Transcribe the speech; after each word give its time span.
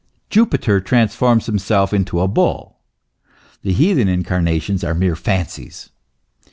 Jupiter 0.31 0.81
transforms 0.81 1.45
himself 1.45 1.93
into 1.93 2.21
a 2.21 2.27
bull; 2.27 2.79
the 3.61 3.71
heathen 3.71 4.07
incar 4.07 4.43
nations 4.43 4.83
are 4.83 4.95
mere 4.95 5.15
fancies. 5.15 5.91